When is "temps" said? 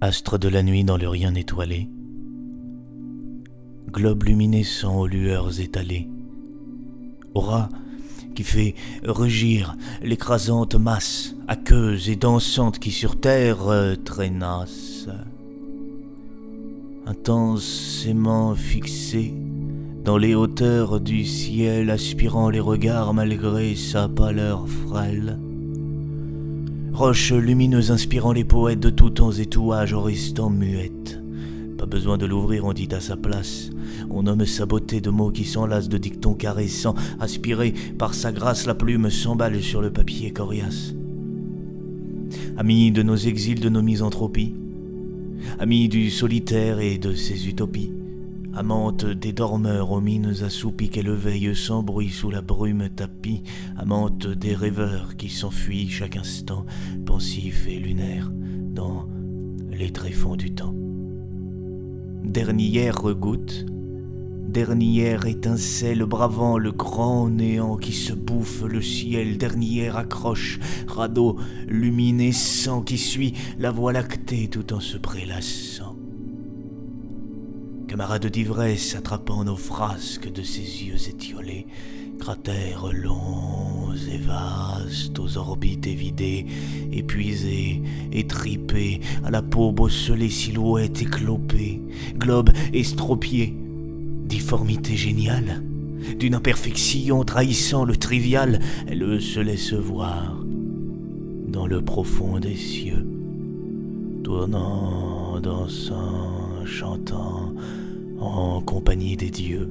29.10-29.32, 60.54-60.74